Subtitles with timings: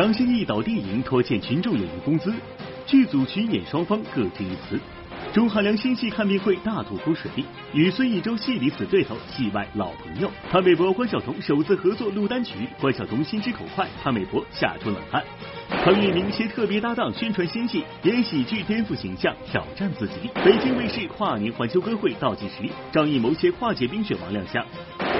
[0.00, 2.32] 张歆艺导电影拖欠群众演员工资，
[2.86, 4.80] 剧组群演双方各执一词。
[5.30, 7.30] 钟汉良新戏看病会大吐苦水，
[7.74, 10.30] 与孙艺洲戏里死对头，戏外老朋友。
[10.50, 15.22] 潘玮柏、关晓彤首次合作录单曲，关晓彤心直口快，潘玮柏吓出冷汗。
[15.70, 20.14] 唐粤明携特别搭档宣传新戏，演喜剧颠覆形象，挑战自己。
[20.44, 24.62] 北京卫视跨年环球歌会倒计时，张艺谋携跨界冰雪王亮相。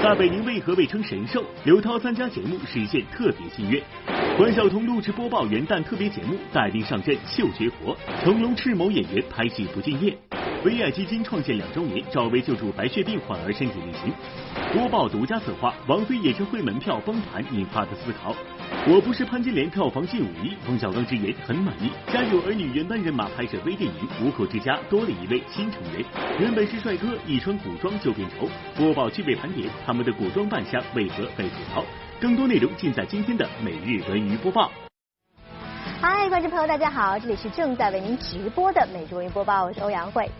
[0.02, 1.42] 大北宁为何被称神兽？
[1.64, 3.82] 刘涛参加节目实现特别心愿。
[4.36, 7.96] 关晓彤录制播报元旦特别节目，带兵上阵秀绝活。
[8.22, 10.14] 成龙斥某演员拍戏不敬业。
[10.62, 14.12] 维爱基金创建两周年，赵薇救助白血病患儿身体力行。
[14.74, 18.36] 播报独家策划，王菲演唱会门票崩盘引发的思考。
[18.86, 21.90] 我不是潘金莲票房近五亿，冯小刚直言很满意。
[22.10, 26.02] 家有儿女原班人马拍摄微电影，五口之家多了一位新成员。
[26.38, 28.48] 原本是帅哥，一穿古装就变丑。
[28.74, 31.84] 播报趣味盘点，他们的古装扮相为何被吐槽？
[32.20, 34.70] 更多内容尽在今天的每日文娱播报。
[36.00, 40.30] 嗨，观众朋友，大家好，这里是正在为您直播的每日文娱播报，我是欧阳慧。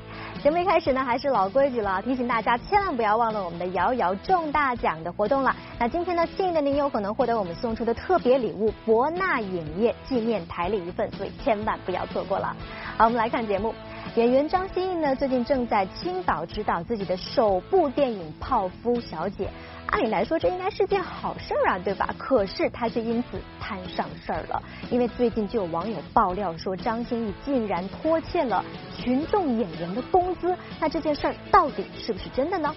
[0.43, 5.55] 节目一开始呢，还是老规矩了，提醒大家千万不要忘了我们的摇摇中大奖的活动了。
[5.79, 12.57] 那今天呢，幸运的您有可能获得我们送出的特别礼物——博纳影业纪念台历一份，所以千万不要错过了。
[12.97, 13.75] 好，我们来看节目。
[14.15, 19.45] 演员张歆艺呢，最近正在青岛指导自己的首部电影《泡芙小姐》。
[19.89, 22.15] 按理来说，这应该是件好事儿啊，对吧？
[22.17, 28.65] 可是他却因此摊上事儿了，因为最近就有网友爆料说，张歆艺竟然拖欠了
[28.97, 30.57] 群众演员的工资。
[30.79, 32.75] 那这件事儿到底是不是真的呢？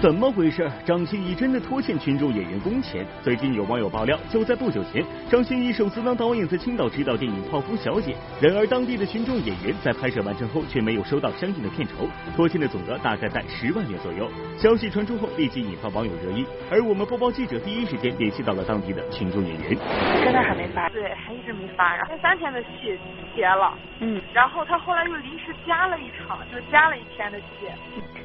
[0.00, 0.70] 怎么回事？
[0.86, 3.04] 张歆艺真的拖欠群众演员工钱？
[3.20, 12.06] 最近有网友爆料，就在不久前，张歆艺首次当导演在青岛执导电影《泡芙小姐》，然而当地的群众演员在拍摄完成后却没有收到相应的片酬，
[12.36, 14.30] 拖欠的总额大概在十万元左右。
[14.56, 16.46] 消息传出后，立即引发网友热议。
[16.70, 19.76] 而我们播报记者第一时间联系到了当地的群众演员，
[20.22, 21.96] 现在还没发，对，还一直没发。
[21.96, 22.96] 然后前三天的戏
[23.34, 27.66] 结了，嗯，然后他后来又临时加了一场，就加了一天的戏。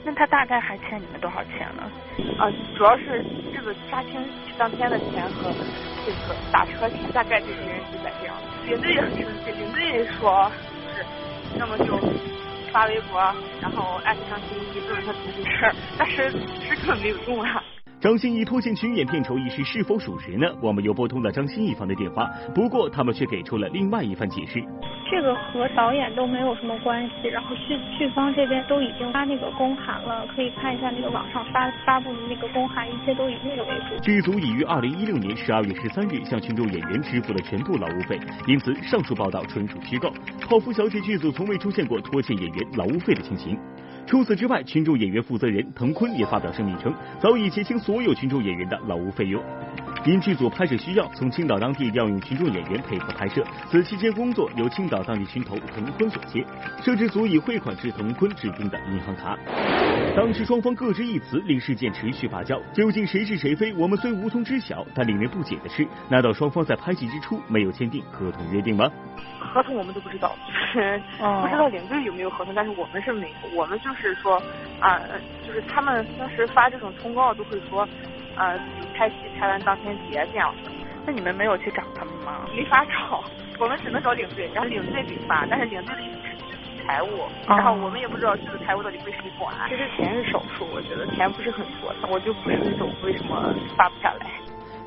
[0.05, 1.89] 那他大概还欠你们多少钱呢？
[2.37, 3.23] 啊，主要是
[3.55, 4.21] 这个杀青
[4.57, 5.49] 当天的钱和
[6.05, 8.35] 这个打车钱，大概就是人几百这样。
[8.65, 10.51] 领队也很生气，领队说
[10.85, 11.05] 就是
[11.59, 11.97] 要么就
[12.71, 13.19] 发微博，
[13.61, 17.63] 然后艾特张歆艺问问他自己的事，但是是根本没有用啊。
[18.03, 20.45] 张歆艺拖欠群演片酬一事是否属实呢？
[20.59, 24.61] 我们又拨通了张歆艺方的电话，不过他们却给出了另外一番解释。
[25.09, 33.97] 这个和导演都没有什么关系，然后剧剧方这边都已经发那个公函了，可以看一下那个网上发发布的那个公函，一切都以那个为主。
[34.01, 40.11] 剧组已于二零一六年十二月十三日向群众演员支付了全部劳务费，因此上述报道纯属虚构。
[40.41, 43.57] 泡芙小姐剧组从未出现过拖欠演员劳务费的情形。
[44.05, 49.41] 除此之外，群众演员负责人滕坤也发表声明称，早已结清所有群众演员的劳务费用。
[50.05, 56.45] 因剧组拍摄需要，从青岛当地调用群众演员配合拍摄，此期间工作由青岛当地群头滕坤所接，
[56.83, 59.37] 设置足以汇款至滕坤指定的银行卡。
[60.15, 62.61] 当时双方各执一词，令事件持续发酵。
[62.73, 68.91] 究竟谁是谁非，我们虽无从知晓，但令人不解的是，难道双方在拍戏之初没有签订合同约定吗？
[69.39, 70.35] 合同我们都不知道，
[70.73, 74.41] 不知道领队有没有合同，但是我们是没，我们就是说
[74.79, 75.01] 啊，
[75.45, 77.87] 就是他们当时发这种通告都会说。
[78.35, 78.59] 呃，
[78.95, 80.71] 拍戏拍完当天结这样子，
[81.05, 82.47] 那你们没有去找他们吗？
[82.51, 83.23] 没法找，
[83.59, 89.53] 我们只能找领队，然后领队给发，但是领队是财务，然后我们也不知道这个财务到底归谁管。
[89.69, 94.25] 其实钱是少数，我觉得钱不是很多，我就不是那种为什么发不下来。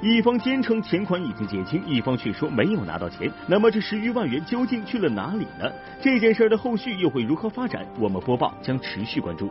[0.03, 5.71] 一方坚称钱款已经结清，一方却说没有拿到钱，那么这十余万元究竟去了哪里呢？
[6.03, 7.87] 这件事的后续又会如何发展？
[7.99, 9.51] 我们播报将持续关注。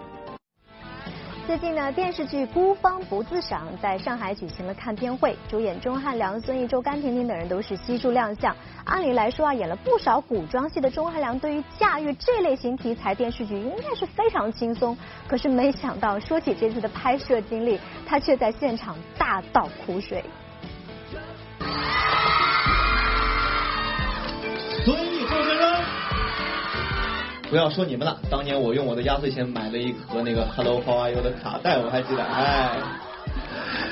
[1.46, 8.56] 最近呢，电视剧《孤芳不自赏》在上海举行了看片会，主演钟汉良、孙艺洲、甘婷婷等人都是悉数亮相。
[8.84, 14.98] 按理来说啊，演了不少古装戏的钟汉良，对于驾驭这类型题材电视剧应该是非常轻松。
[15.28, 20.26] 可是没想到，说起这次的拍摄经历，他却在现场大倒苦水。
[27.50, 32.24] 不要说你们了，当年我用我的压岁钱买了一盒那个 Hello How Are You 的卡带，我还记得。
[32.24, 32.78] 哎，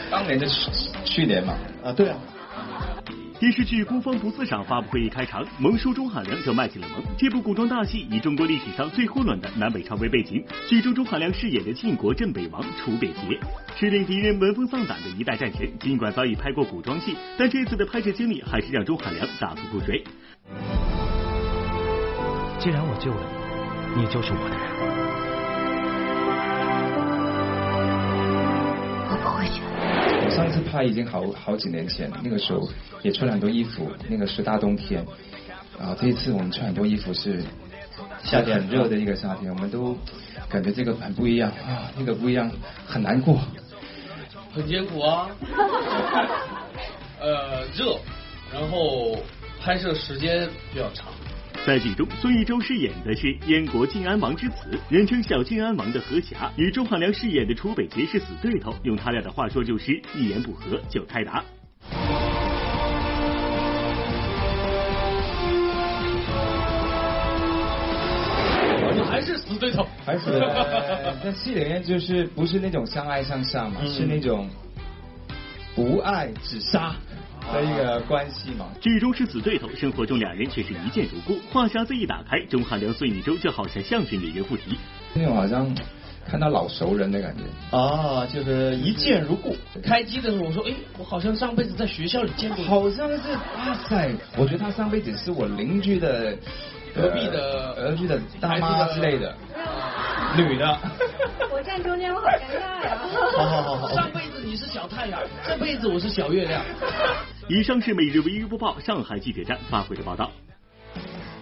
[0.10, 0.72] 当年的去
[1.06, 1.54] 去年嘛，
[1.84, 2.18] 啊对啊。
[3.40, 7.04] 电视剧《孤芳不自赏》发布会一开场，萌叔钟汉良就卖起了萌。
[7.18, 13.38] 这部古装大戏以中国历史上最混乱的南北朝为背景，剧中钟汉良饰演的晋国镇北王楚北捷，
[13.76, 15.70] 是令敌人闻风丧胆的一代战神。
[15.80, 20.04] 尽管早已拍过古装戏，但这次的拍摄经历还是让钟汉良大吐苦水。
[22.60, 23.43] 既然我救了你。
[23.96, 24.66] 你就是我的人，
[29.08, 29.62] 我不会去。
[30.36, 32.68] 上次拍已经好好几年前，那个时候
[33.04, 35.06] 也穿了很多衣服，那个是大冬天。
[35.80, 37.44] 啊，这一次我们穿很多衣服是
[38.24, 39.96] 夏天很热的一个夏天，我们都
[40.50, 42.50] 感觉这个很不一样啊，那个不一样，
[42.88, 43.40] 很难过。
[44.54, 45.30] 很艰苦啊，
[47.22, 47.98] 呃，热，
[48.52, 49.18] 然后
[49.62, 51.08] 拍摄时间比较长。
[51.66, 58.76] 在剧中，孙艺洲饰演的是燕国晋安王之子，人称小晋安王的何侠，与钟汉良饰演的楚北杰是死对头。
[58.84, 61.42] 用他俩的话说，就是一言不合就开打。
[69.10, 70.32] 还是死对头，还 是
[71.24, 74.50] 那戏里面就是不是那种相爱相杀嘛，是那种
[75.76, 76.94] 不爱只杀
[77.52, 78.68] 的一个关系嘛。
[78.80, 81.40] 剧中是死对头，生活中两人却是一见如故。
[81.52, 84.78] 话匣子一打开，钟汉良、孙艺洲就好像相声演员附体，
[85.14, 85.76] 那种好像
[86.30, 87.44] 看到老熟人的感觉
[87.76, 89.58] 啊，就是一见如故。
[89.84, 96.38] 开机的时候我说，哎，我好像上辈子在学校里见过，好像是哇塞，我觉得他上辈子是我邻居的。
[96.96, 99.36] 隔壁的隔壁的大妈之类的，
[100.38, 100.78] 女的。
[101.52, 102.98] 我站中间，我好尴尬呀。
[103.36, 103.96] 好好好好。
[103.96, 106.62] 上辈子你是小太阳，这辈子我是小月亮。
[107.50, 110.32] 以上是每日唯一播报上海记者站发回的报道。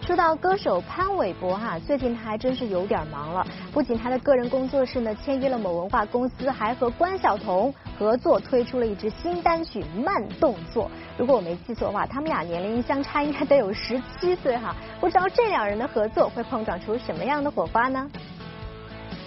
[0.03, 3.45] 说到歌手潘玮柏哈，最近他还真是有点忙了。
[3.71, 10.85] 不仅他的个人工作室呢签约了某文化公司，还和关晓彤合作推出了一支新单曲《慢动作》。
[11.19, 14.75] 如果我没记错的话，他们俩年龄相差应该得有十七岁哈。
[14.99, 18.09] 不知道这两人的合作会碰撞出什么样的火花呢？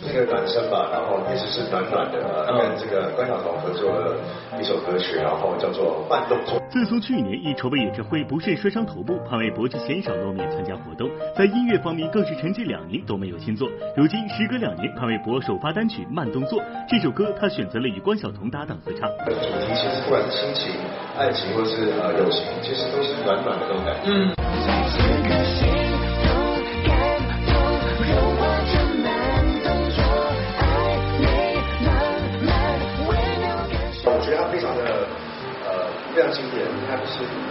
[0.07, 4.17] 这个暖身吧，然后意思是暖暖的，跟这个关晓彤合作了
[4.61, 6.61] 一首歌曲，然后叫做慢动作。
[6.71, 13.69] 自从去年一筹备演唱会不慎摔伤头部，潘玮柏就鲜少露面参加活动，在音乐方面更是沉寂两年都没有新作。
[13.97, 19.09] 如今时隔两年，潘玮柏首发单曲《慢动作》，这首歌他选择了与关晓彤搭档合唱。
[19.25, 20.73] 主题其实不管是亲情、
[21.17, 24.11] 爱情或是呃友情，其实都是暖暖的那种感觉。
[24.11, 25.64] 嗯。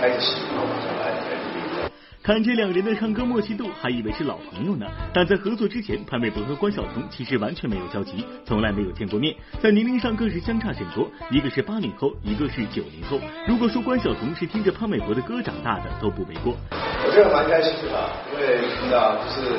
[0.03, 1.89] 不是拍戏然后马上来拍 MV
[2.23, 4.85] 看这两人的唱歌默契度，还以为是老朋友呢。
[5.13, 13.19] 但在合作之前，潘玮柏和关晓彤其实完全没有交集，从来没有见过面，在年龄上更是相差甚多，一个是八零后，一个是九零后。
[13.45, 16.55] 如果说关晓彤是听着潘玮柏的歌长大的，都不为过。
[16.71, 19.51] 我觉得蛮开心的，因为你知道，就是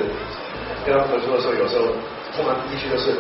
[0.87, 1.93] 跟他合作的时候，有时候
[2.37, 3.17] 通常第一句都是。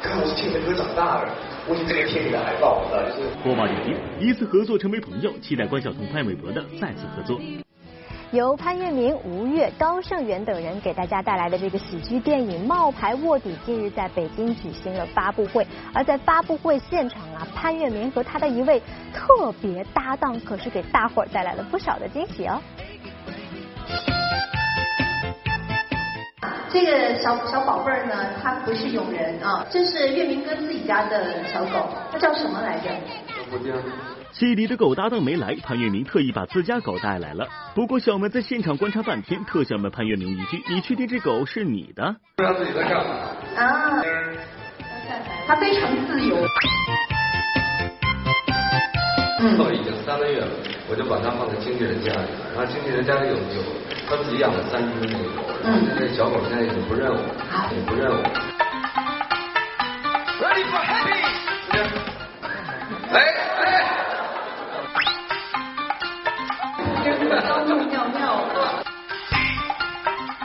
[0.00, 1.28] 看我是听着歌长大的，
[1.70, 3.28] 我是这个天里的海报，知道就是。
[3.44, 7.38] 播报点评：一次合作成为朋友，期待关晓彤、潘玮柏的再次合作。
[8.30, 18.80] 由潘粤明、吴越、高胜元等人给大家带来的这个喜剧电影《冒牌卧底》近日在北京举行了发布会，而在发布会现场啊，潘粤明和他的一位
[19.12, 22.58] 特别搭档可是给大伙儿带来了不少的惊喜哦。
[26.68, 32.90] 这个小小宝贝儿呢，它不是佣人啊，这是月明哥自己家的小狗，它叫什么来着？
[34.32, 37.48] 西里的狗搭档没来，潘粤明特意把自家狗带来了。
[37.74, 42.14] 不过小梅在现场观察半天，特想问潘粤明一句：你确定这狗是你的？
[42.36, 43.14] 不知道自己在干嘛
[43.56, 44.02] 啊？
[45.46, 46.36] 他非常自由。
[49.40, 50.50] 嗯，已经三个月了，
[50.90, 53.60] 我就把它放在经纪人家里了，然后经纪人家里有有
[54.08, 57.20] 他自己养了三只那个狗，然后那小狗现在已经不认我，
[57.76, 58.24] 也不认我。
[60.40, 61.28] Ready for happy？
[63.12, 63.16] 哎
[63.60, 63.84] 哎！
[67.04, 68.24] 尿尿尿！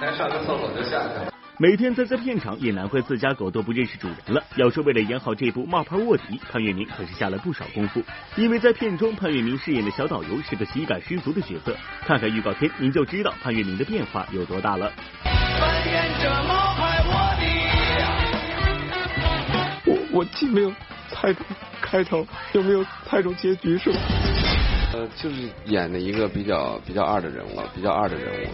[0.01, 1.32] 来上个厕所就下去了。
[1.60, 4.43] 每天在这片场也难怪自家狗都不认识主人了。
[4.55, 8.01] 要说为了演好这部冒牌卧底，潘粤明可是下了不少功夫。
[8.36, 11.77] 因为在片中，潘粤明饰演的小导游是个喜感十足的角色。
[12.01, 14.91] 看看预告片，您就知道潘粤明的变化有多大了。
[15.24, 17.45] 扮演着冒牌卧底，
[19.86, 20.74] 我我既没有
[21.10, 21.45] 猜中
[21.79, 24.00] 开头，又没有猜中结局，是吧？
[24.93, 28.48] 呃，就是演的一个比较比较二的人物，比较二的人物。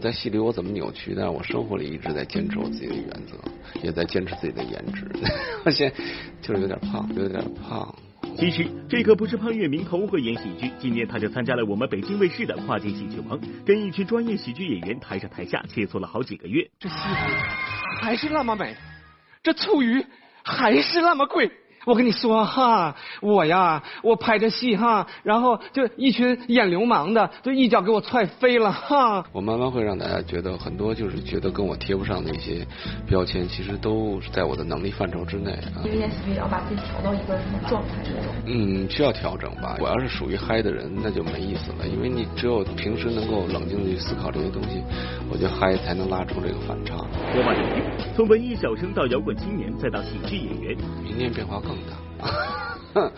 [0.00, 3.36] 在戏里我怎么扭曲，但是我生活里一直在坚持我自己的原则，
[3.82, 5.06] 也在坚持自己的颜值。
[5.64, 5.96] 我现在
[6.40, 7.94] 就是有点胖，有点胖。
[8.36, 16.68] 其实这可不是潘粤明头回演喜剧，今年他就参加了我们北京卫视的跨界喜剧王，跟一群专业喜剧演员台上台下切磋了好几个月。
[16.80, 17.30] 这西湖
[18.00, 18.74] 还是那么美，
[19.42, 20.04] 这醋鱼
[20.42, 21.50] 还是那么贵。
[21.84, 29.24] 我跟你说哈，我呀，我拍着戏哈，然后就一群演流氓的，就一脚给我踹飞了哈。
[29.32, 32.66] 我慢慢会让大家觉得很多就是觉得跟我贴不上的一些
[33.06, 35.84] 标签，其实都是在我的能力范畴之内啊。
[35.84, 38.34] 因为演喜剧也要把自己调到一个什么状态这种。
[38.46, 39.76] 嗯，需要调整吧。
[39.80, 44.82] 我要是属于嗨的人，那就没意思了，因为你只有平时能够冷静的去思考这些东西，
[45.30, 46.94] 我觉得嗨才能拉出这个反差。
[48.16, 51.73] 从文艺小生到摇滚青年，再到喜剧演员，明年变化更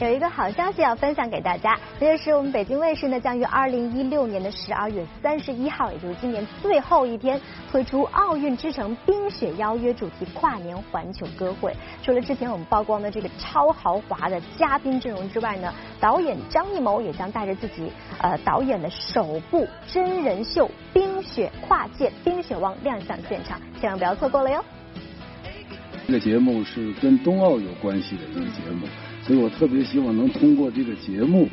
[0.00, 7.40] 有一个好消息要分享给大家，这就是我们北京卫视呢将于二零一六年的十二月三十一号，也就是今年最后一天，
[7.70, 11.72] 推出《奥运之城冰雪邀约》主题跨年环球歌会。
[12.02, 24.64] 除了之前我们曝光的这个超豪华的嘉宾阵容之外呢，导演张艺谋也将带着自己呃导演的首部真人秀《冰雪跨界冰雪王》亮相现场，千万不要错过了哟。
[26.12, 28.86] 这个节目是跟冬奥有关系的一个节目。
[29.22, 31.48] 所以我特别希望能通过这个节目，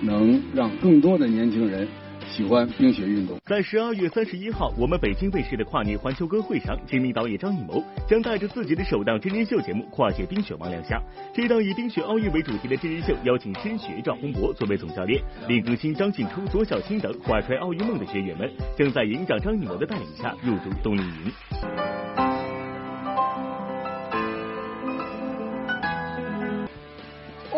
[0.00, 1.88] 能让更多的年轻人
[2.24, 3.36] 喜欢冰雪运动。
[3.44, 11.02] 在十二月三十一号，我们北京卫视的跨年环球歌会上，知名导演张艺谋将带着自己的首档真人秀节目《跨界冰雪王》亮相。
[11.34, 18.48] 这档以冰雪奥运为主题的真人秀，邀请申雪、赵宏博作为总教练，李更新、张静初、左小青等怀揣奥运梦的学员们，
[18.78, 22.21] 将在营长张艺谋的带领下入驻冬令营。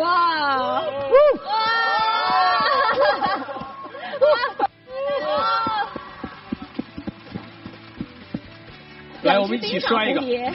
[0.05, 0.83] 哇！
[1.45, 1.51] 哇！
[9.23, 10.21] 来，我们一起摔一个。
[10.21, 10.53] 没有。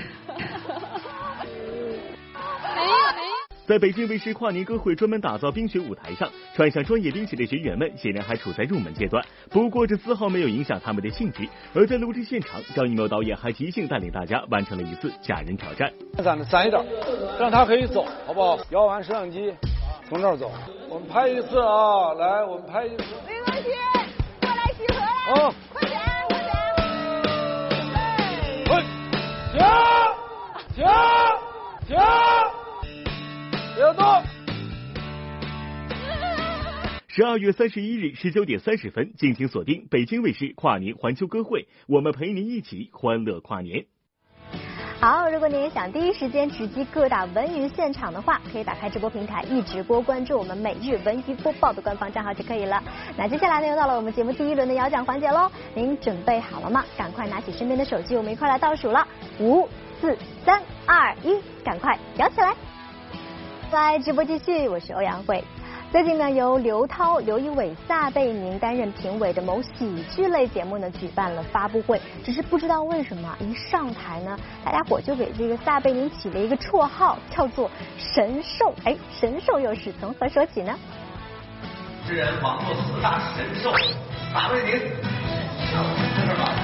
[3.71, 9.25] 在北京卫视跨年歌会专门打造冰雪舞台上，穿上专业冰鞋的学员们显然还处在入门阶段。
[9.49, 11.49] 不过这丝毫没有影响他们的兴致。
[11.73, 15.89] 而在录制现场，张艺谋导演还即兴带领大家完成了一次假人挑战。
[16.17, 16.85] 站的站一点，
[17.39, 18.59] 让他可以走，好不好？
[18.71, 19.55] 摇完摄像机，
[20.09, 20.51] 从这儿走。
[20.89, 23.05] 我们拍一次啊，来，我们拍一次。
[23.25, 23.69] 没关系，
[24.41, 25.47] 过来集合了。
[25.47, 26.51] 啊，快点，快点。
[28.67, 28.83] 快，
[29.53, 29.61] 停，
[30.75, 30.85] 停，
[31.87, 32.30] 停。
[33.81, 34.05] 别动！
[37.09, 43.87] 十二月三十一日十九点三十分，敬请锁定北京卫视跨年环球歌会，我们陪您一起欢乐跨年。
[45.01, 52.83] 好，如果您也想第一时间直击各大文娱现场的话，可以打开直播平台一直播，关注我们每日文娱播报的官方账号就可以了。
[53.17, 56.85] 那接下来呢，又到了我们节目第一轮的摇奖环节喽，您准备好了吗？
[56.99, 59.09] 赶快拿起身边的手机，我们一块来倒数了，
[59.39, 59.67] 五、
[60.03, 62.55] 四、三、二、一，赶快摇起来！
[63.73, 65.45] 来，直播继续，我是欧阳慧。
[65.93, 72.01] 最近呢，由刘涛、刘仪伟、撒贝宁担任评委的某喜剧类节目呢，举办了发布会。
[72.25, 78.75] 只是不知道为什么，一上台呢，大家伙就给这个撒贝宁起了一个绰号，叫做“神兽”。
[78.85, 80.77] 哎，神兽又是从何说起呢？
[82.09, 83.73] 之人网络四大神兽，
[84.33, 84.81] 撒贝宁，
[86.17, 86.55] 在这吧？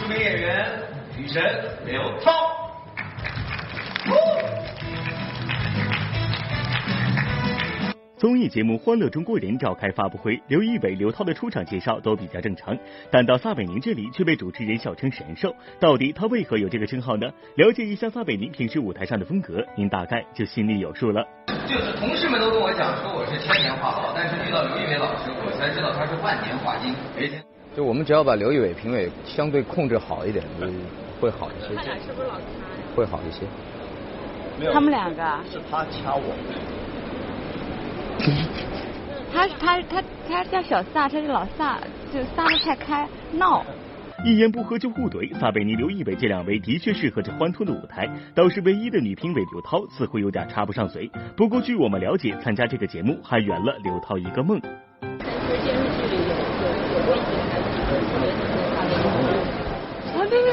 [0.00, 0.68] 著名演员
[1.16, 1.40] 女神
[1.86, 2.57] 刘涛。
[8.18, 12.76] 综艺节目《欢乐中国人》召开发布会，刘仪伟、刘涛的出场介绍都比较正常，
[13.12, 15.54] 但到撒贝宁这里却被主持人笑称“神兽”。
[15.78, 17.30] 到底他为何有这个称号呢？
[17.54, 21.24] 了解一下撒贝宁平时舞台上的风格，您大概就心里有数了。
[21.68, 26.92] 就是同事们都跟我讲说我是千年华宝，但是遇到刘仪伟老师，我才知道他是万年华金。
[27.76, 30.66] 就我们只要把刘仪伟评委相对控制好一点，就
[31.20, 31.76] 会好一些。
[31.76, 32.42] 他俩是不是老掐？
[32.96, 33.46] 会好一些。
[34.72, 35.22] 他们两个。
[35.48, 36.34] 是他掐我。
[39.32, 41.78] 他他他他叫小撒，他是老撒，
[42.12, 43.64] 就撒的太开闹。
[44.24, 51.08] 一言不合就互怼，撒贝宁、刘仪伟这两位的确适合这欢脱的舞台，倒是唯一的女评委刘涛似乎有点插不上嘴。
[51.36, 54.60] 不过据我们了解，参加这个节目还圆了刘涛一个梦。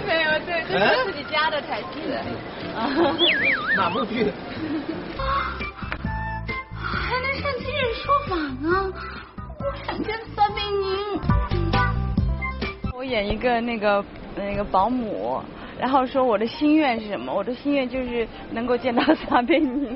[0.06, 2.14] 没有，对，这是自己家的台词。
[2.78, 2.88] 啊，
[3.76, 4.32] 哪部剧？
[7.06, 8.92] 还能上今日说法呢？
[9.60, 11.22] 我想见撒贝宁。
[12.92, 14.04] 我演一个那个
[14.36, 15.40] 那个保姆，
[15.80, 17.32] 然后说我的心愿是什么？
[17.32, 19.96] 我的心愿就是能够见到撒贝宁。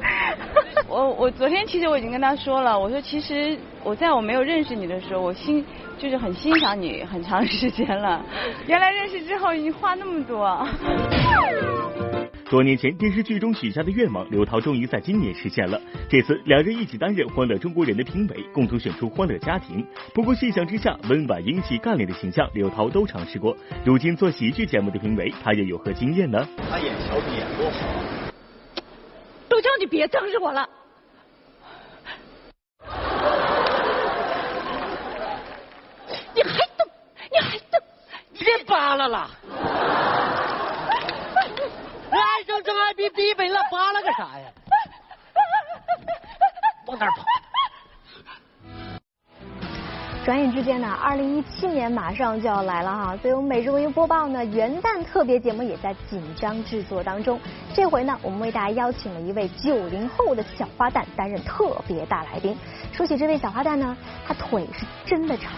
[0.88, 5.62] 我我昨天其实我已经跟他说了，我说其实我在我没有认识你的时候，我欣
[5.98, 8.24] 就是很欣赏你很长时间了。
[8.66, 10.66] 原来认识之后，你话那么多。
[12.54, 15.80] 多年前电视剧中许下的愿望，刘涛终于在今年实现了。
[16.08, 19.84] 这次两人一起担任《欢乐中国人》的评委，共同选出欢乐家庭。
[20.14, 23.56] 不过细想之下，温婉、英气、干练的形象，刘涛都尝试过。
[23.84, 26.46] 如今做喜剧节目的评委，他又有何经验呢？
[26.70, 27.88] 他演小品演多好。
[29.48, 30.68] 都叫你别瞪着我了。
[36.36, 36.86] 你还瞪？
[37.32, 37.82] 你还瞪？
[38.38, 39.28] 别扒拉了！
[42.64, 44.48] 爱上郑爱比比本了，扒拉个啥呀？
[46.86, 47.24] 往哪跑？
[50.24, 57.38] 转眼之间呢，二零一七年马上就要来了哈，所以我们每日文娱播报呢元旦特别节目也在紧张制作当中。
[57.74, 62.56] 这回呢，我们为大家邀请了一位九零后的小花旦担任特别大来宾。
[62.90, 63.94] 说起这位小花旦呢，
[64.26, 65.52] 她腿是真的长，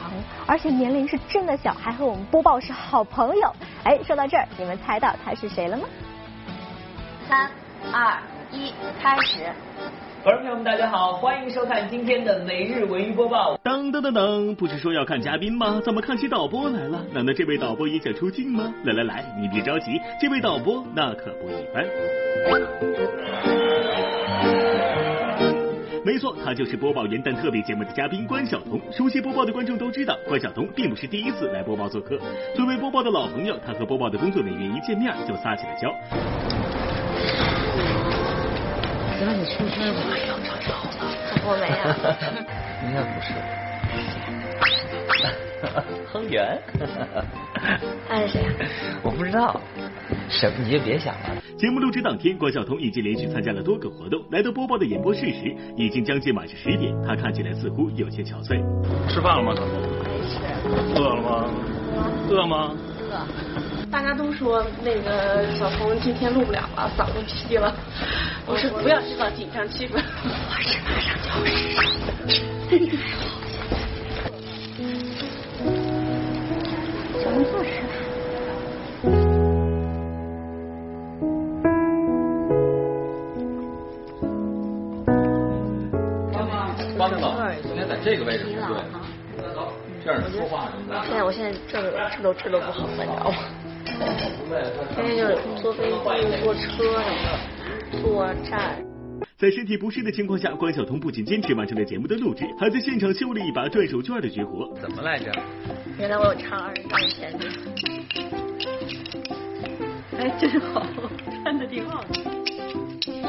[0.49, 3.55] 而且年龄是真的小，还和我们播报是好朋友。
[3.85, 5.87] 哎，说到这儿，你们猜到她是谁了吗？
[7.28, 7.50] 三
[7.92, 8.16] 二
[8.52, 9.40] 一，开始。
[10.23, 13.59] 观众朋友们，大家好，欢迎收看今天的每日文娱播报。
[13.64, 15.80] 当当当当，不是说要看嘉宾吗？
[15.85, 17.04] 怎么看起导播来了？
[17.12, 18.73] 难道这位导播也想出镜吗？
[18.85, 21.85] 来来来，你别着急，这位导播那可不一般。
[26.04, 28.80] 没错，他就是播报元旦特别节目的嘉宾关晓彤。
[28.92, 32.16] 熟悉播报的观众都知道，关晓彤并不是第一次来播报做客。
[32.54, 35.92] 作为播报的老朋友，他和播报的工作人员一见面就撒起了娇。
[39.19, 40.01] 行了，你出声吧。
[41.49, 41.83] 我没啊。
[42.85, 43.27] 应该不是。
[46.13, 46.61] 亨源。
[48.09, 48.49] 他是谁啊？
[49.03, 49.59] 我不知道。
[50.29, 51.31] 什么你就别想了。
[51.57, 54.23] 节目录制当天，关晓彤已经连续参加了多个活动。
[54.31, 56.95] 来到播报的演播室时，已经将近晚上十点。
[57.07, 58.61] 她看起来似乎有些憔悴。
[59.09, 59.55] 吃饭了吗？
[60.05, 60.39] 没吃。
[61.01, 61.49] 饿了吗？
[62.29, 62.75] 饿吗？
[63.11, 63.75] 饿。
[63.97, 67.75] 大家都说那个小彤今天录不了了，嗓子劈了。
[68.45, 69.95] 我说不要制造紧张气氛。
[69.95, 70.03] 我
[70.61, 72.43] 是马上就要试。
[72.69, 73.25] 你还好
[77.25, 77.88] 小红坐吃吧。
[88.04, 88.76] 这个位置不对，
[90.04, 90.69] 这样说话。
[91.06, 93.37] 现在我现在这个这都这都不好了，你知道吗？
[93.97, 95.97] 天天就是坐飞机、
[96.43, 96.61] 坐车
[97.02, 97.32] 什么
[97.93, 98.85] 的，坐站。
[99.39, 104.71] 在身体不适的情况下，关晓彤不仅坚持完成了节目的录制，还在现场秀了一把转手绢的绝活。
[104.80, 105.32] 怎么来着？
[105.99, 107.00] 原来我有唱二人转
[107.39, 107.49] 的。
[110.19, 110.87] 哎，真好，
[111.43, 112.15] 穿的挺好的。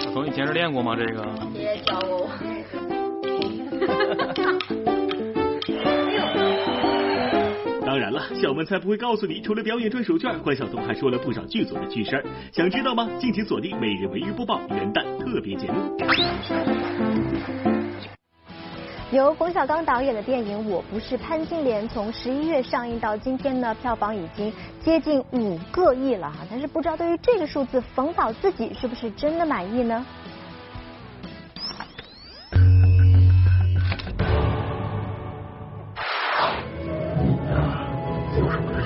[0.01, 0.95] 小彤以前是练过吗？
[0.97, 1.25] 这个？
[1.53, 2.30] 爷爷教过我。
[8.39, 12.23] 小文才不会告诉你，除了表演转手绢，关晓彤还说了不少剧组的趣事儿。
[12.54, 13.10] 想知道吗？
[13.19, 15.97] 敬请锁定每日文娱播报元旦特别节目。
[19.12, 26.45] 由冯小刚导演的电影《我不是潘金莲》从十一月上映到今天呢，票房已经接近五个亿了哈。
[26.50, 30.06] 但是不知道对于这个数字，冯导自己是不是真的满意呢？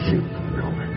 [0.06, 0.90] 幸福标本。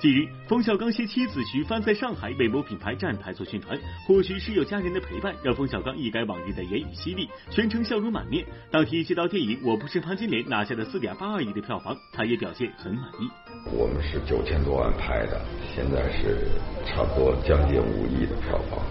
[0.00, 8.44] 近日，冯小刚携妻子徐帆在上海为某品牌站台做宣传，或许是有家人的陪伴，让冯小刚一改往日的言语犀利，全程笑容满面。
[8.70, 13.30] 当提及到电影《我不是潘金莲》拿下的四点八二亿的票房，他也表现很满意。
[13.72, 15.40] 我们是九千多万拍的，
[15.74, 16.36] 现在是
[16.84, 18.84] 差不多将近五亿的票房，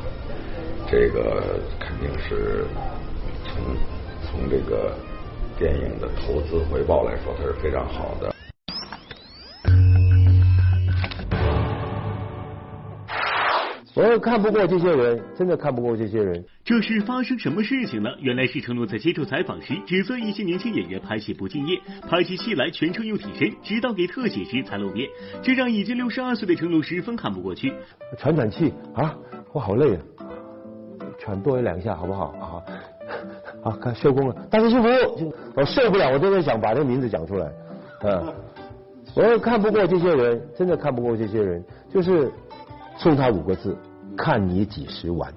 [0.90, 2.66] 这个肯定是
[3.46, 3.76] 从
[4.26, 4.98] 从这个
[5.58, 8.34] 电影的投资回报来说，它是非常好的。
[13.96, 16.44] 我看不过这些人，真的看不过这些人。
[16.66, 18.18] 这是发生什么事情了？
[18.20, 25.08] 原来是成龙在接受采访时指责一些年轻演员拍戏不敬业，拍起戏来全程用替身，直到给特写时才露面，
[25.44, 27.72] 这让已经六十二岁的成龙十分看不过去。
[28.18, 29.16] 喘喘气啊，
[29.52, 30.02] 我好累啊，
[31.20, 32.64] 喘多两下好不好啊？
[33.64, 34.90] 啊，看收工了，大家幸福。
[35.56, 37.50] 我受不了，我真的想把这个名字讲出来。
[38.04, 38.34] 嗯，
[39.16, 42.30] 我看不过这些人，真的看不过这些人，就是
[42.98, 43.78] 送他五个字：
[44.18, 45.34] 看你几时完。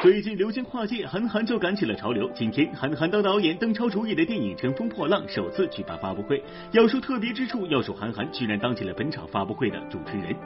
[0.00, 2.30] 最近流行跨界，韩寒就赶起了潮流。
[2.34, 6.44] 今天，韩寒当导演、邓超主演的电影《乘风破浪》首次举办发布会。
[6.70, 10.36] 要说特别之处，要数韩寒居然当起了本场发布会的主持人。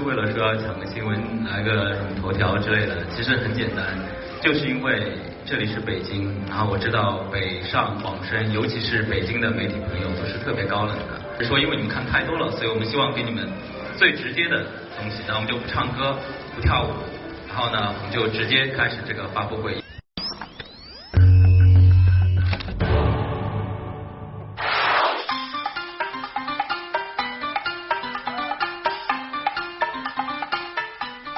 [0.00, 3.84] 是为了说要抢个新闻、来个什么头条之类的，其实很简单，
[4.40, 5.12] 就是因为
[5.44, 11.44] 这里是北京，然后我知道北上广深，尤其是北京的媒体朋友都是特别高冷的。
[11.44, 13.46] 说因为你们看太多了，所以我们希望给你们
[13.98, 14.64] 最直接的
[14.98, 15.22] 东西。
[15.28, 16.16] 那我们就不唱歌，
[16.56, 16.92] 不跳舞，
[17.46, 19.76] 然后呢，我们就直接开始这个发布会。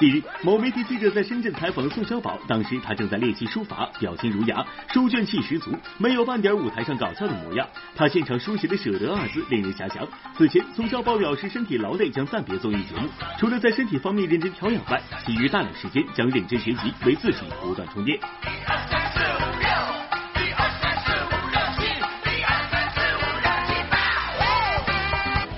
[0.02, 7.64] 近日，某媒体记者在深圳采访宋小宝，当时他正在练习书法，表情儒雅，书卷气十足，没有半点舞台上搞笑的模样。
[7.94, 10.04] 他现场书写的“舍得”二字令人遐想。
[10.36, 18.18] 此前，宋小宝表示身体劳累将暂别综艺节目，除了在身体方面认真调养外，其余大量时间将认真学习，为自己不断充电。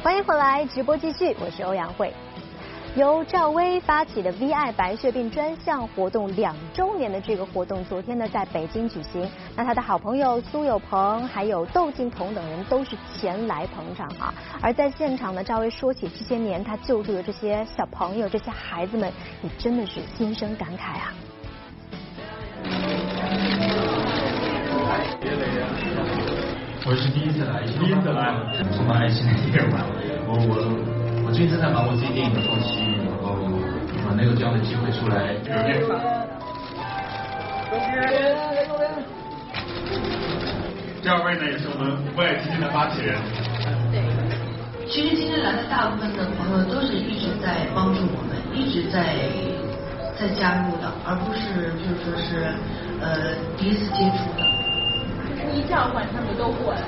[0.03, 2.13] 欢迎回来，直播继续，我是欧阳慧。
[2.97, 9.29] 由赵薇发起的 V I 白血病专项活动两周年的这个活动，昨天呢在北京举行。
[9.57, 14.33] 那他的好朋友苏有朋还有窦靖童等人都是前来捧场啊。
[14.61, 21.13] 而在现场呢，赵薇说起这些年他救助的这些小朋友、这些孩子们，也真的是心生感慨啊。
[26.87, 28.33] 我是第一次来，第一次来，
[28.73, 29.85] 充满爱心的夜晚。
[30.29, 31.04] 我我。
[31.35, 33.35] 最近正在忙我自己电影的后期，然后
[34.07, 35.35] 啊，能有这样的机会出来，
[41.03, 43.19] 第二位呢，也是我们为爱基金的发起人。
[43.91, 43.99] 对，
[44.87, 49.19] 其实今天来的大部分的朋友都是一直在帮助我们，一直在
[50.15, 52.47] 在加入的，而不是就是说是
[53.03, 54.47] 呃第一次接触的。
[55.53, 56.87] 一召唤他们都过来了。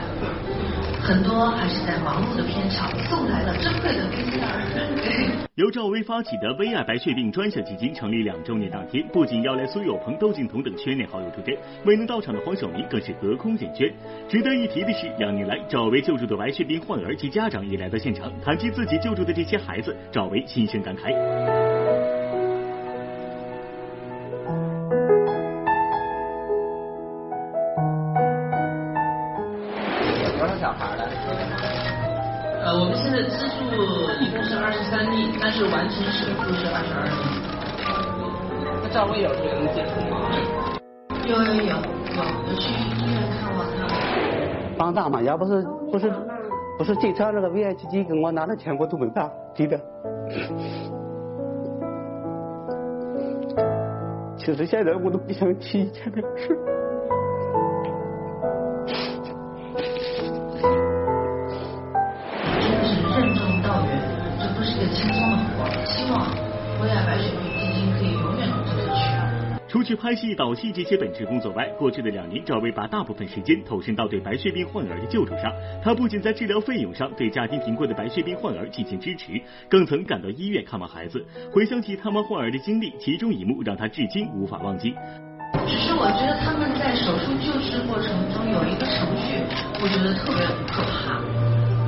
[1.03, 5.47] 很多还是在忙碌的片场送来了珍贵的 VCR。
[5.55, 11.57] 由赵薇发起的“微爱白血病”专项基金成立两周年当天，不仅邀来苏有朋、窦靖童等圈内好友助阵，
[11.87, 13.91] 未能到场的黄晓明更是隔空演捐。
[14.29, 21.66] 值得一提的是，两年来赵薇救助的白血病患儿及家长也来到现场，谈及自己救助的这些孩子，赵薇心生感慨。
[35.57, 37.17] 是完成手术是二十二年。
[38.83, 40.29] 那赵薇有这个能接受吗？
[41.25, 41.73] 有有有有，
[42.47, 43.89] 有去医院看望他。
[44.77, 46.13] 帮大嘛，要不是不是
[46.77, 49.81] 不是这场那个 V I 基金给我拿的钱，我都没办，真的。
[54.37, 56.55] 其实现在我都不想提以前的事。
[69.69, 75.53] 除去拍戏、导戏这些本职工作外，过去的两年，赵薇把大部分时间投身到对白血病患儿的救助上。
[75.83, 79.33] 她不仅在治疗费用上对家庭贫困的白血病患儿进行支持，
[79.69, 81.25] 更曾赶到医院看望孩子。
[81.53, 84.95] 回想起他们患儿的经历，其中一幕让她至今无法忘记。
[85.67, 89.43] 只是我觉得他们在手术救治过程中有一个程序，
[89.83, 91.19] 我觉得特别可怕，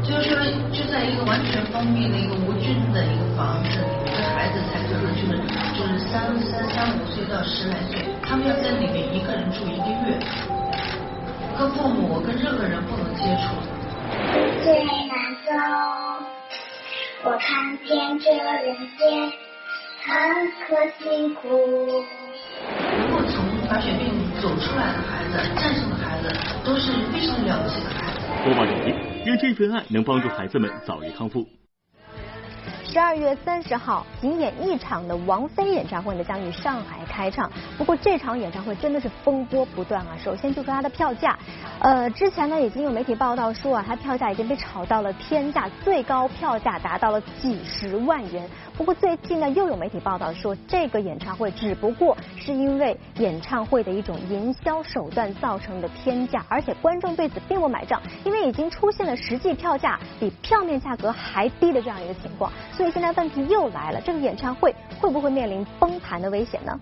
[0.09, 0.41] 就是说
[0.73, 3.85] 就在一个完全封闭的一个无菌的一个房子里，
[4.17, 5.37] 这孩子才可能就是
[5.77, 5.99] 就是。
[6.09, 10.19] 三三三五岁到十来岁，他们要在里面一个人住一个月，
[11.59, 13.55] 跟父母跟任何人不能接触。
[14.65, 15.53] 最难走，
[17.25, 19.31] 我看见这人间，
[20.07, 22.03] 坎坷辛苦。
[22.97, 29.08] 能够从白血病走出来的孩子，战胜的孩子，都是非常了不起的孩子。
[29.29, 31.47] 愿这份爱能帮助孩子们早日康复。
[32.83, 37.51] 十二月三十号，仅演一场的王菲演唱会呢将于上海开唱。
[37.77, 40.17] 不过这场演唱会真的是风波不断啊！
[40.25, 41.39] 首先就说它的票价，
[41.81, 48.49] 呃，之前呢已经有媒体报道说啊，它票价已经被炒到了天价，最高票价达到了几十万元。
[48.79, 62.53] 不过最近呢又有媒体报道说，这个演唱会只不过是因为演唱会的一种营销手段造成的天价，而且观众对此并不买账，因为已经出现了实际票价比票面价格还低的这样一个情况。
[62.73, 66.79] 所以现在问题又来了，这个演唱会会不会面临崩盘的危险呢？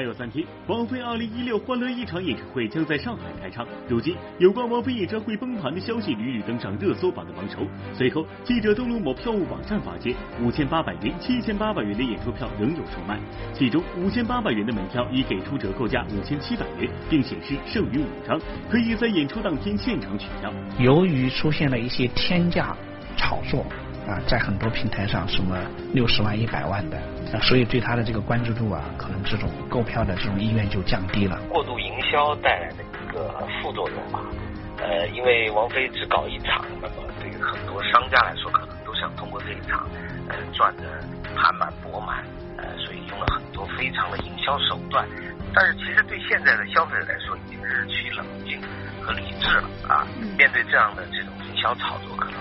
[0.00, 3.66] 还有三天，王菲二零一六欢乐一场演唱会将在上海开唱。
[3.86, 7.58] 如今，有关王菲演唱会崩盘的消息屡屡登上热搜榜的榜首。
[7.92, 13.20] 随后，记者登录某票务网站发现，五千八百元、七千八百元的演出票仍有售卖，
[13.52, 20.50] 其中五千八百元的门票已给出折扣价五千七百元，并显示剩余五张，可以在演出当天现场取票。
[20.78, 22.74] 由于出现了一些天价
[23.18, 23.66] 炒作。
[24.08, 25.56] 啊，在很多平台上什么
[25.92, 26.96] 六十万、一百万的，
[27.32, 31.40] 啊，所以对他的这个关注度啊，可能这种购票的这种意愿就降低了。
[31.48, 33.28] 过度营销带来的一个
[33.62, 34.20] 副作用吧，
[34.78, 39.88] 呃，因为王菲只搞一场，那么对于很多商家来说，可能都想通过这一场，
[40.28, 40.82] 呃，赚的
[41.36, 42.24] 盘满钵满，
[42.56, 45.06] 呃，所以用了很多非常的营销手段。
[45.52, 48.60] 但是其实对现在的消费者来说，已经日趋冷静
[49.02, 50.06] 和理智了啊。
[50.38, 52.38] 面对这样的这种营销炒作，可能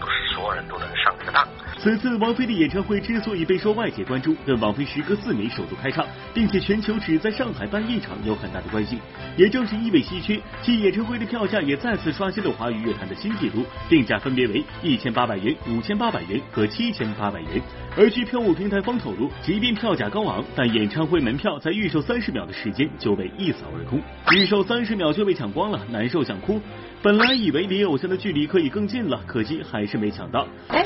[0.00, 1.46] 不是所有人都能上这个当。
[1.78, 8.98] 此次王菲的演唱会之所以备受外界关注，跟王菲时隔四年首度开唱，并且全球只在上海办一场有很大的关系。
[9.36, 17.60] 也正是因为稀缺，其演唱会的票价也再次刷新了华语乐坛的新纪录，定价分别为一千八百元、五千八百元和七千八百元。
[17.96, 24.00] 而据票务平台方透露，即便票价高昂，但演唱会门票在预售三十秒的时间就被一扫而空，
[24.32, 26.62] 预售三十秒就被抢光了，难受想哭。
[27.04, 30.48] 本来以为离偶像的距离可以更近了，可惜还是没抢到。
[30.68, 30.82] 哎，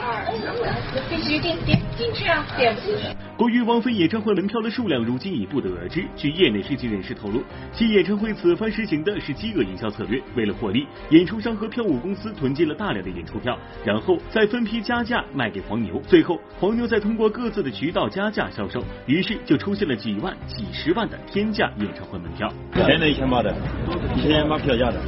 [1.08, 3.04] 必须点点进去啊，点不进去。
[3.36, 6.04] 关于王菲演唱会门票的数量，如今已不得而知。
[6.16, 7.40] 据业内知情人士透露，
[7.72, 22.52] 其演唱会此番实行的是饥饿营销策略，为了获利，演出商和票务公司囤积了大量的演出票，然后再分批加价卖给黄牛，最后黄牛再通过各自的渠道加价销售，于是就出现了几万、几十万的天价演唱会门票。
[22.74, 23.54] 现在一千八的，
[24.16, 24.98] 一千八票价的。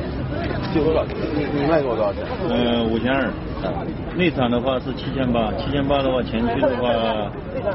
[0.73, 1.14] 就多少？
[1.34, 2.22] 你你卖给我多少钱？
[2.48, 3.30] 呃，五千二。
[4.16, 6.88] 内场的话是七千八，七千八的话前区的话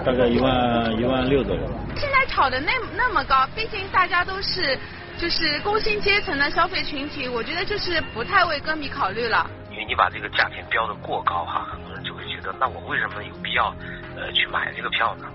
[0.03, 1.61] 大概一万一万六左右。
[1.95, 4.77] 现在炒的那那么高，毕竟大家都是
[5.17, 9.49] 就是工薪阶层的消费群体，我觉得就是不太为歌迷考虑了。
[9.71, 13.73] 因为你把这个价钱标的过高哈，很多人就会觉得，那我为什么有必要
[14.17, 15.27] 呃去买这个票呢？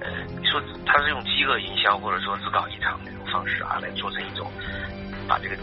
[0.00, 4.50] 呃，你说他是用饥饿营销或者说只搞一场那种方式啊，来做成一种
[5.26, 5.56] 把这个。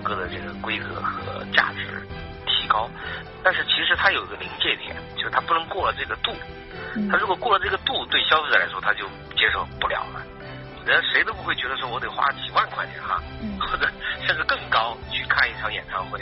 [0.00, 1.84] 整个的这个规格和价值
[2.46, 2.88] 提高，
[3.44, 6.32] 但是其实它有一个临界点，就是它不能过了这个度。
[7.10, 9.04] 它如果过了这个度，对消费者来说他就
[9.36, 10.24] 接受不了了。
[10.86, 13.22] 人谁都不会觉得说我得花几万块钱哈，
[13.60, 13.88] 或者
[14.26, 16.20] 甚至更高去看一场演唱会。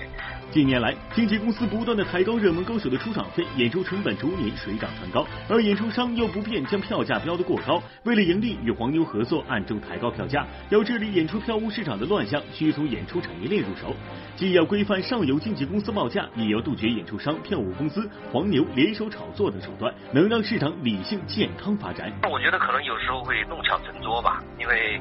[0.50, 10.46] 近年来，经纪公司不断的抬高热门歌手的出场费，演出成本逐年水涨船高，而演出商又不便将票价标得过高，为了盈利与黄牛合作，暗中抬高票价。
[10.70, 13.94] 要治理演出票务市场的乱象，需从演出产业链入手，
[14.36, 22.10] 既要规范上游经纪公司报价，也要杜绝演出商、票务公司、黄牛联手炒作等手段，能让市场理性健康发展。
[22.30, 25.00] 我觉得可能有时候会弄巧成拙吧，因为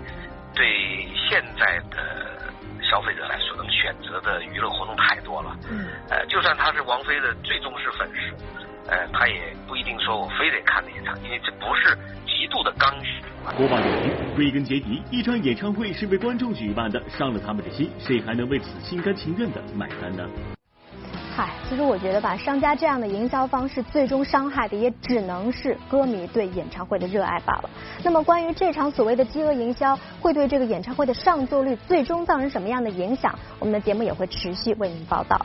[0.54, 2.38] 对现在的。
[2.89, 5.54] 消费者来说，能选择的娱乐活动太多了。
[5.70, 5.88] 嗯。
[6.10, 11.93] 呃，就算他是王菲的最忠实粉丝，呃，他也不一定说我非得看那一场，因为这不是
[12.26, 13.22] 极度的刚需。
[13.58, 20.57] 播报点评：归根结底，一场演唱会是为观众举办的，伤了他们的心，谁还能为此心甘情愿的买单呢？
[21.38, 27.69] 嗨，其实我觉得吧，商家这样的营销方式，最终伤害的也只能是歌迷对演唱会的热爱罢了。
[28.02, 33.38] 那么，关于这场所谓的饥饿营销，会对这个演唱会的上座率最终造成什么样的影响？
[33.60, 35.39] 我们的节目也会持续为您报道。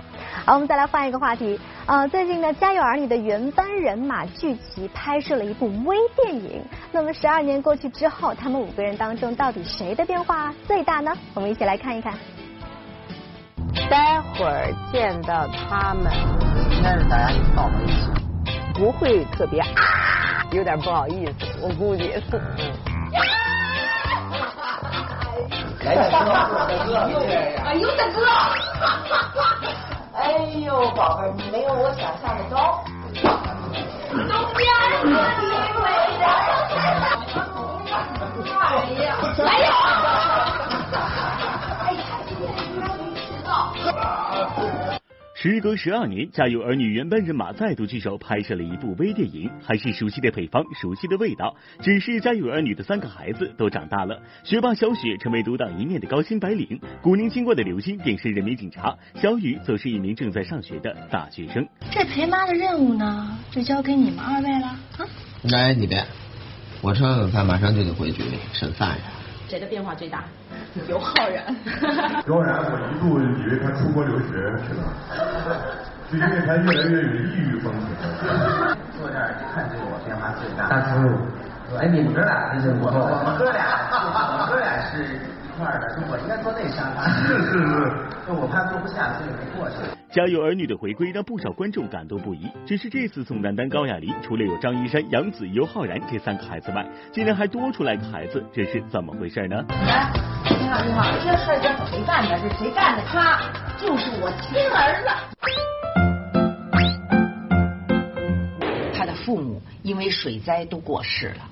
[0.46, 1.60] 好，我们再来换一个话题。
[1.84, 6.64] 呃，最近呢，《家有儿女》的原班人马聚齐拍摄了一部微电影。
[6.90, 11.14] 那么，十二年过去之后，他们五个人当中，到底谁的变化最大呢？
[11.34, 12.14] 我们一起来看一看。
[13.90, 16.12] 待会儿见到他们，
[16.70, 17.04] 应该是。
[17.08, 18.10] 大家抱在一起，
[18.74, 22.12] 不会特别啊，有点不好意思，我估计。
[25.84, 27.16] 来大哥，大哥，
[27.64, 28.24] 哎呦大哥，
[30.14, 30.20] 哎
[30.64, 32.84] 呦宝贝，你没有我想象的高。
[34.12, 34.64] 东边
[35.00, 35.84] 是李伟
[36.20, 36.24] 然，
[38.60, 38.64] 哎
[39.02, 39.04] 呀，
[39.38, 39.68] 哎呀！
[45.42, 51.56] 时隔十二年，《家有儿女》原班人马再度聚首，拍摄了一部微电影，还是熟悉的配方，熟悉的味道。
[51.80, 61.66] 只是《家有儿女》的三个孩子都长大了，学霸小雪成为独当一面的高薪白领，古灵精怪的刘星便是人民警察，小雨则是一名正在上学的大学生。
[61.90, 64.66] 这陪妈的任务呢，就交给你们二位了。
[64.66, 65.08] 啊，
[65.50, 66.04] 来，你别，
[66.82, 69.04] 我吃完晚饭马上就得回去审饭呀。
[69.48, 70.24] 谁的变化最大？
[70.88, 71.44] 尤浩然。
[72.26, 74.26] 刘昊然，我一度以为他出国留学
[74.64, 74.82] 去了，
[76.10, 77.86] 就因为他越来越有异域风情。
[78.98, 80.68] 坐这儿看这个我变化最大。
[80.68, 80.92] 大叔，
[81.78, 83.00] 哎，你们哥俩真是不错。
[83.00, 85.18] 我们哥俩，我们哥俩是一
[85.62, 87.06] 块儿的，我应该坐 那沙发。
[87.22, 88.32] 是是是。
[88.34, 89.76] 我怕坐不下，所以没过去。
[90.10, 92.50] 家有儿女的回归让不少观众感动不已。
[92.66, 99.64] 只是这次宋丹丹、高亚麟，除了有张一山、杨紫、尤浩然这三个孩子外，竟然还多出来个孩子，这是怎么回事呢？
[99.86, 100.10] 来，
[100.44, 102.36] 你好，你好，这事儿家找谁干的？
[102.38, 103.02] 是谁干的？
[103.06, 103.40] 他
[103.78, 105.08] 就是我亲儿子。
[108.94, 111.48] 他的父母因为水灾都过世了。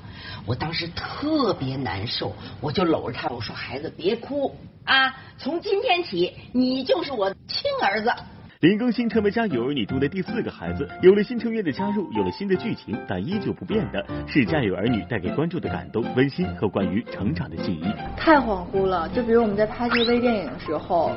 [0.51, 4.53] 我当时特别难受，我就搂着他，我说：“孩子别哭
[4.85, 8.13] 啊，从今天起你就是我亲儿子。”
[8.59, 17.85] 林更新成为家有儿女中的第四个孩子，有了新成员的加入，有了新的剧情，但依旧不变的是家有儿女带给观众的感动、温馨和关于成长的记忆。
[18.17, 21.13] 太恍惚了，就比如我们在拍这个微电影的时候，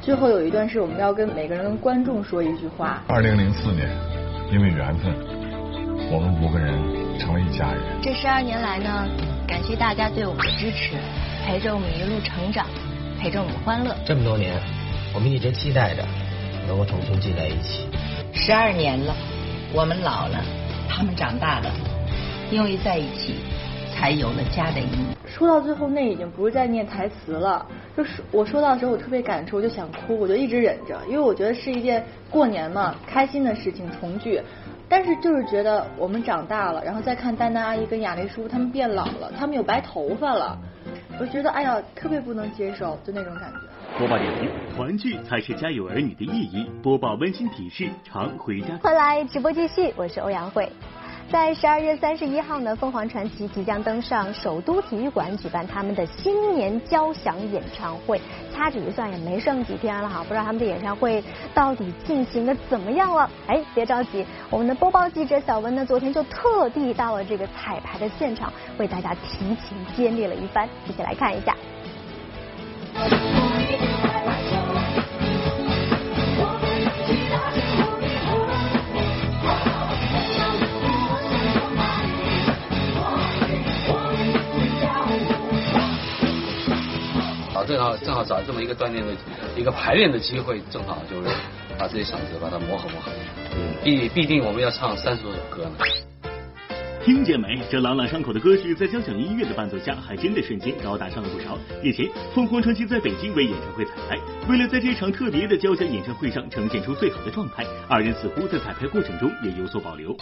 [0.00, 3.02] 最后有一段是我们要跟每个人跟观众说一句话。
[3.08, 3.90] 二零零四年，
[4.52, 5.12] 因为缘分，
[6.12, 6.72] 我们五个人
[7.58, 7.82] 家人。
[8.00, 9.08] 这十二年来呢，
[9.46, 10.94] 感谢大家对我们的支持，
[11.44, 12.64] 陪着我们一路成长，
[13.20, 13.96] 陪着我们欢乐。
[14.06, 14.54] 这么多年，
[15.12, 16.04] 我们一直期待着。
[16.68, 17.88] 能够重新聚在一起，
[18.34, 19.16] 十二年了，
[19.72, 20.44] 我们老了，
[20.86, 21.72] 他们长大了，
[22.50, 23.36] 因为在一起，
[23.94, 25.16] 才有了家的意义。
[25.26, 27.64] 说到最后，那已经不是在念台词了，
[27.96, 34.42] 就是我说到的时候，我特别感触，我就想哭，我就一直忍着，因为我觉得是一件过年嘛，开心的事情，重聚。
[34.88, 40.58] 但是就是觉得我们长大了，然后再看丹丹阿姨跟亚丽叔他们变老了，他们有白头发了，
[41.20, 43.58] 我觉得哎呀，特别不能接受，就那种感觉。
[43.98, 46.70] 播报点评：团聚才是家有儿女的意义。
[46.82, 48.76] 播报温馨提示：常回家。
[48.80, 50.70] 快来直播继续，我是欧阳慧。
[51.30, 58.18] 在十二月三十一号呢，凤凰传奇即将登上首都体育馆举办他们的新年交响演唱会。
[58.50, 63.30] 掐指一算，也没剩几天了哈，不知道他们的演唱会到底进行的怎么样了？
[63.46, 71.54] 哎，别着急，我们的播报记者小文呢，昨天就特地到了这个彩排的现场，为大家提前揭秘了一番，一起来看一下。
[87.68, 89.12] 正好正好找这么一个锻炼的
[89.54, 91.28] 一个排练的机会，正好就是
[91.78, 93.12] 把自己嗓子把它磨合磨合。
[93.52, 95.72] 嗯，必必定我们要唱三十多首歌呢。
[97.04, 97.58] 听见没？
[97.70, 101.58] 这朗朗上口的歌曲，在交响音乐的伴奏下，还真的瞬间高大上了不少。
[101.82, 110.16] 日前，凤凰传奇在北京为演唱会彩排，为了在这场特别的交响演唱会上呈现出最好的状态，二人似乎在彩排过程中也有所保留。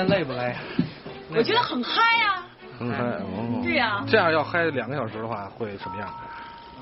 [0.00, 0.54] 现在累不累？
[1.36, 2.42] 我觉得很嗨呀。
[2.78, 3.60] 很嗨哦。
[3.62, 4.02] 对呀。
[4.08, 6.08] 这样要嗨两个小时的话，会什么样？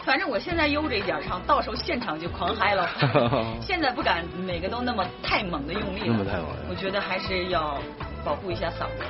[0.05, 2.89] 反正我现在悠着一点唱，到时候现场就狂嗨了。
[3.61, 6.47] 现在不敢每个都那么太猛的用力了，那么太猛。
[6.71, 7.77] 我觉得还是要
[8.25, 9.05] 保护一下嗓子。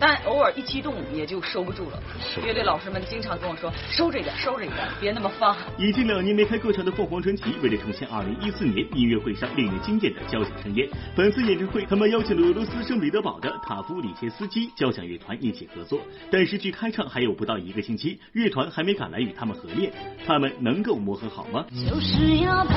[0.00, 2.02] 但偶尔一激动也就收不住了。
[2.42, 16.00] 乐队老师们经常跟我说：“收着一点，收着一点，别那么放。”已经两年没开歌场的凤凰传奇，为了呈现二零一四年音乐会上令人惊艳的交响盛宴，本次演唱会他们邀请了俄罗斯圣彼得堡的塔夫里切斯基交响乐团一起合作。
[16.30, 19.92] 但是距开唱还有不到一个星期，乐团还没赶来与他们合练，
[20.26, 21.66] 他们能够磨合好吗？
[21.88, 22.74] 就是要陪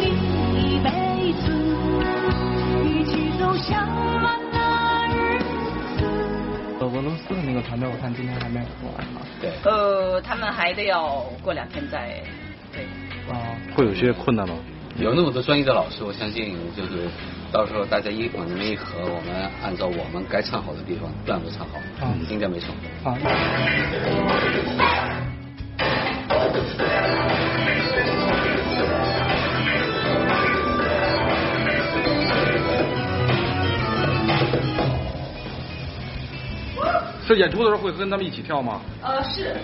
[0.00, 0.90] 你一辈
[1.40, 1.52] 子，
[2.88, 4.27] 一起走向。
[7.48, 9.22] 那个团队，我看今天还没有过来嘛。
[9.40, 9.50] 对。
[9.64, 12.22] 呃，他们还得要过两天再。
[12.70, 12.84] 对。
[13.32, 14.54] 啊，会有些困难吗？
[14.98, 17.08] 有那么多专业的老师，我相信就是
[17.52, 22.74] 到时候大家一往那边一合，我们按照我们该唱好的地方段子唱好，嗯应该没错。
[23.02, 23.16] 好。
[37.34, 38.80] 是演出的时候会跟他们一起跳吗？
[39.02, 39.54] 呃，是，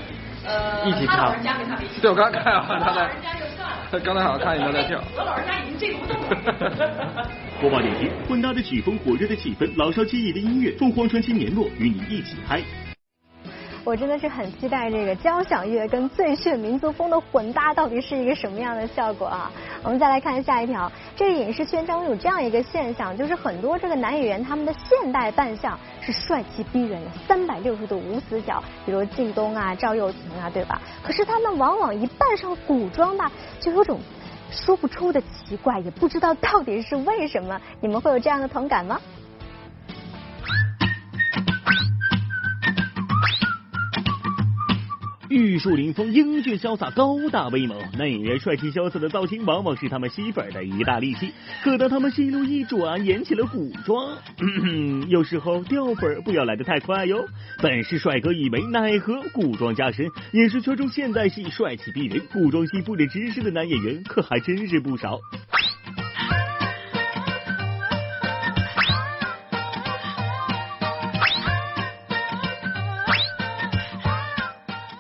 [0.45, 1.17] 呃，一起跳。
[1.17, 2.01] 他老人家跟他们一起。
[2.01, 3.03] 对，我刚看啊，他在。
[3.03, 4.01] 老人家就算了。
[4.05, 5.03] 刚才好像看见他在跳。
[5.17, 7.29] 我老人家已经这个不动了。
[7.61, 12.61] 播报点评：混搭的曲风，火热的气氛，老少皆宜的音乐，凤凰传奇年落，与你一起嗨。
[13.85, 19.51] 我真的是很期待这个交响乐跟最炫民族风的混搭到底是一个什么样的效果啊！
[19.83, 30.81] 我们再来看下一条，这个影视圈中有这样一个现象，就是很多这个男演员他们的现代扮相是帅气逼人的，三百六十度无死角，比如靳东啊、赵又廷啊，对吧？
[31.03, 34.01] 可是他们往往一扮上古装吧，就有种
[34.51, 37.61] 说不出的奇怪，也不知道到底是为什么。
[37.83, 38.99] 你们会有这样的同感吗？
[45.35, 47.77] 玉树临风，英俊潇洒，高大威猛。
[47.99, 51.33] 男演员帅气潇洒的造型，往往是他们吸粉的一大利器。
[51.65, 54.17] 可当他们心路一转，演起了古装，
[55.11, 57.25] 有时候掉粉不要来得太快哟。
[57.61, 60.07] 本是帅哥一枚，奈何古装加身。
[60.33, 65.19] 影视圈中现代戏帅气逼人，古装戏不忍直视的男演员可还真是不少。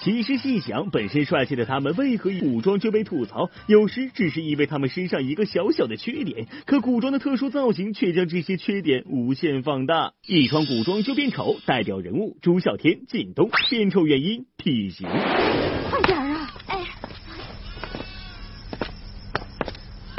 [0.04, 3.48] 其实细想，本身帅气的他们为何一古装就被吐槽？
[3.66, 10.12] 有时只是因为他们身上一个小小的缺点，可古装的特殊造型却将这些缺点无限放大。
[10.26, 15.08] 一穿古装就变丑，代表人物朱孝天、靳东，变丑原因体型。
[15.08, 16.50] 快点啊！
[16.66, 16.84] 哎，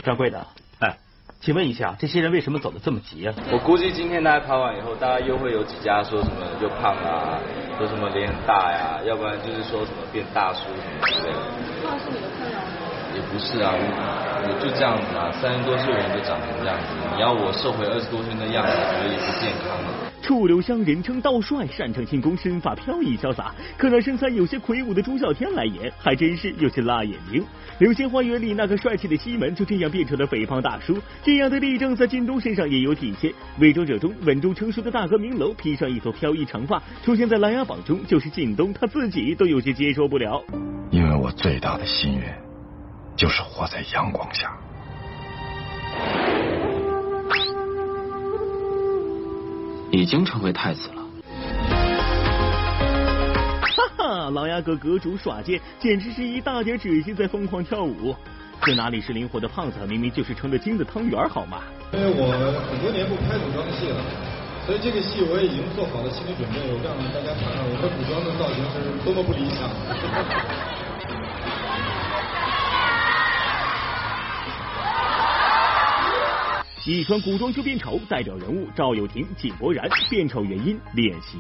[0.03, 0.55] 掌柜的，哎，
[1.46, 3.30] 请问一下，这些人为什么走的这么急啊？
[3.52, 7.38] 我估计今天大家拍完以后，大家又会有几家说什么又胖啊，
[7.78, 11.38] 说什么脸很大呀，要不然就是说什么变大叔什么之类的。
[11.86, 12.74] 胖是你的困扰吗？
[13.14, 20.05] 也不是啊，我就这样子啊，三十多岁人就长成这样子，你要我瘦回二十多岁的样子，我觉得也不健康啊。
[20.26, 23.53] 楚留香人称道帅，擅长轻功，身法飘逸潇洒。
[23.78, 27.45] 可那身材有些魁梧的朱孝天来演，还真是有些辣眼睛。
[27.78, 33.32] 流星花园里那个帅气的西门就这样变成了肥胖大叔，这样的例证在靳东身上也有体现。
[33.59, 40.43] 伪装者中稳重成熟的大哥明楼披上一头飘逸长发，出现在琅琊榜中，就是靳东他自己都有些接受不了。
[40.89, 42.36] 因为我最大的心愿
[43.15, 44.51] 就是活在阳光下。
[49.91, 51.01] 已经成为太子了。
[53.61, 58.15] 哈哈，琅琊阁阁主耍剑，简直是一大叠纸巾在疯狂跳舞。
[58.61, 61.61] 这哪里是灵活的胖子，明明就是成了精的汤圆，好吗？
[61.93, 62.31] 因为我
[62.69, 64.01] 很多年不拍古装戏了，
[64.65, 69.69] 所以这个戏我也已经做好了心理准备，我让大家看看我和古装的造型是多么不理想。
[76.88, 81.39] 一穿古装就变丑，代表人物赵又廷、井柏然，变丑原因脸型。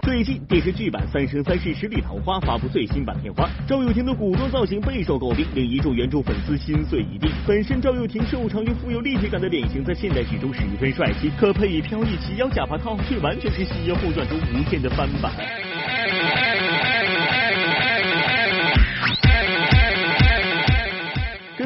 [0.00, 7.28] 最近电视剧版《三生三世十里桃花》发布最新版片花，赵又廷的古装造型备受诟病，令一众原著粉丝心碎一地。
[7.46, 15.30] 本身赵又廷瘦长又富有立体感的脸型，在现代剧中十分帅气，可配以飘逸齐腰假发套，却完全是《西游后传》中吴天的翻版。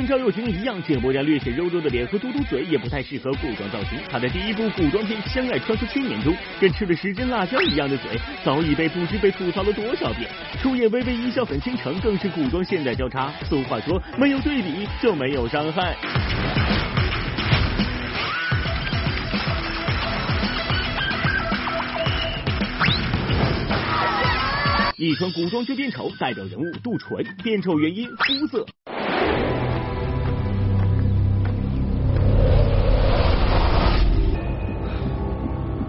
[0.07, 3.99] 赵又廷一样，井柏然略显肉肉的脸和嘟嘟嘴也不太适合古装造型。
[4.09, 8.11] 他的第一部古装片《相爱穿梭千年》中，跟吃了十斤辣椒一样的嘴，
[8.45, 10.31] 早已被不知被吐槽了多少遍。
[10.63, 13.33] 出演《微微一笑很倾城》更是古装现代交叉。
[13.49, 15.97] 俗话说，没有对比就没有伤害。
[24.99, 28.67] 一穿古装就变丑，代表人物杜淳，变丑原因肤色。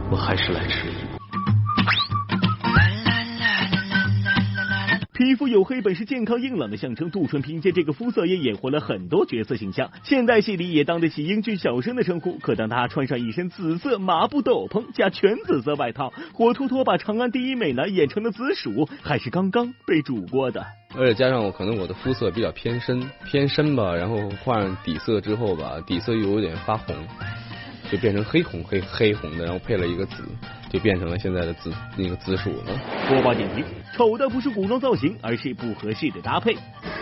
[0.10, 0.94] 我还是来迟疑。
[5.14, 12.38] 皮肤黝黑本是健康硬朗的象征，杜淳凭借这个肤色也演活了很多角色形象，现代戏里也当得起英俊小生的称呼。
[12.38, 20.66] 可当他穿上一身紫色麻布斗篷加全紫色外套，活脱脱把长安第一美男演成了紫薯，还是刚刚被煮过的。
[20.96, 26.96] 而且加上我可能我的肤色比较偏深，偏深吧，然后换上底色之后吧，底色又有点发红。
[27.92, 30.24] 就变成黑红黑黑红的，然后配了一个紫，
[30.70, 32.80] 就变成了现在的紫那个紫薯了。
[33.08, 33.64] 播报点评：
[33.96, 36.56] 丑的不是古装造型，而是不合适的搭配。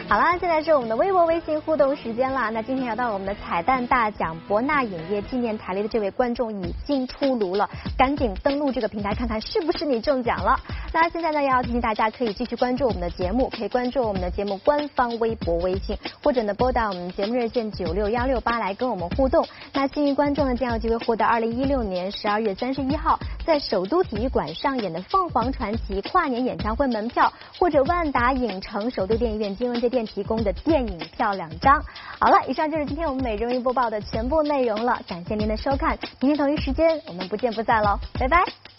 [0.07, 2.51] 好了，现在是我们的微博、微信互动时间了。
[2.51, 10.59] 那今天要到我们的彩蛋大奖博纳影业纪念台里的这位观众已经出炉了，赶紧登录这个平台看看是不是你中奖了。
[10.93, 19.43] 那现在呢，也要提醒大家可以继续关注我们的节目，可以关注我们的节目官方微博、微信，或者呢拨打我们节目热线九六幺六八来跟我们互动。
[19.74, 31.84] 那幸运观众呢将有机会获得二零一六年十二月三十一号在首都体育馆上演的凤凰传奇跨年演唱会门票，或者万达影城首都电影院金文街店提供的电影票两张。
[32.20, 38.74] 好了，以上就是今天我们每日一播报的全部内容了，感谢您的收看，明天同一时间我们不见不散喽，拜拜。